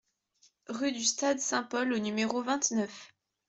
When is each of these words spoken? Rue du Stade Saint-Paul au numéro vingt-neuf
Rue 0.67 0.93
du 0.93 1.03
Stade 1.03 1.37
Saint-Paul 1.37 1.93
au 1.93 1.99
numéro 1.99 2.41
vingt-neuf 2.41 3.13